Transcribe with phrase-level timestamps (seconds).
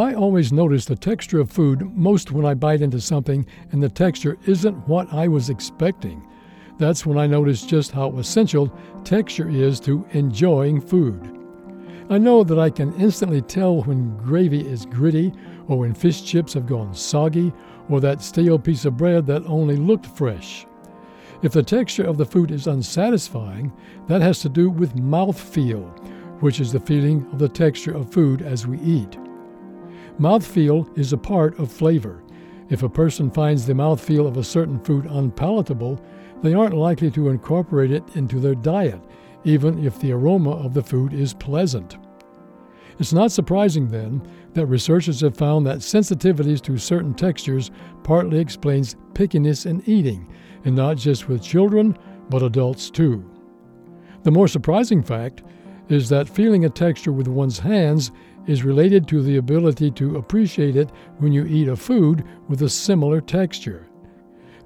[0.00, 3.90] I always notice the texture of food most when I bite into something and the
[3.90, 6.26] texture isn't what I was expecting.
[6.78, 8.74] That's when I notice just how essential
[9.04, 11.36] texture is to enjoying food.
[12.08, 15.34] I know that I can instantly tell when gravy is gritty,
[15.68, 17.52] or when fish chips have gone soggy,
[17.90, 20.66] or that stale piece of bread that only looked fresh.
[21.42, 23.70] If the texture of the food is unsatisfying,
[24.08, 25.84] that has to do with mouthfeel,
[26.40, 29.18] which is the feeling of the texture of food as we eat.
[30.20, 32.22] Mouthfeel is a part of flavor.
[32.68, 35.98] If a person finds the mouthfeel of a certain food unpalatable,
[36.42, 39.00] they aren't likely to incorporate it into their diet
[39.44, 41.96] even if the aroma of the food is pleasant.
[42.98, 47.70] It's not surprising, then, that researchers have found that sensitivities to certain textures
[48.02, 50.30] partly explains pickiness in eating,
[50.64, 51.96] and not just with children,
[52.28, 53.24] but adults too.
[54.22, 55.42] The more surprising fact
[55.90, 58.12] is that feeling a texture with one's hands
[58.46, 62.68] is related to the ability to appreciate it when you eat a food with a
[62.68, 63.86] similar texture.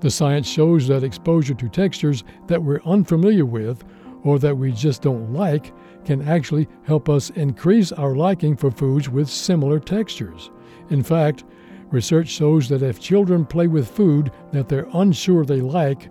[0.01, 3.83] The science shows that exposure to textures that we're unfamiliar with
[4.23, 5.73] or that we just don't like
[6.05, 10.51] can actually help us increase our liking for foods with similar textures.
[10.91, 11.45] In fact,
[11.91, 16.11] research shows that if children play with food that they're unsure they like,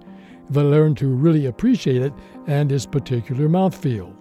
[0.50, 2.14] they learn to really appreciate it
[2.48, 4.16] and its particular mouthfeel.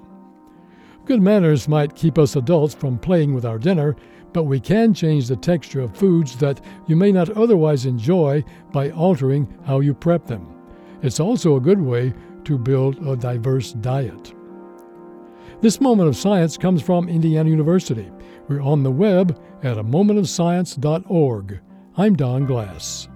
[1.05, 3.97] Good manners might keep us adults from playing with our dinner,
[4.33, 8.91] but we can change the texture of foods that you may not otherwise enjoy by
[8.91, 10.47] altering how you prep them.
[11.03, 12.15] It's also a good way
[12.45, 14.33] to build a diverse diet.
[15.61, 18.11] This moment of science comes from Indiana University.
[18.49, 21.61] We're on the web at a momentofscience.org.
[21.97, 23.09] I'm Don Glass.